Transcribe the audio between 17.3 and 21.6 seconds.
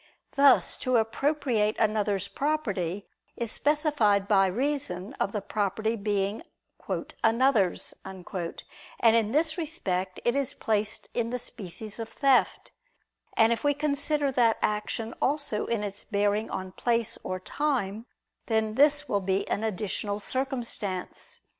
time, then this will be an additional circumstance.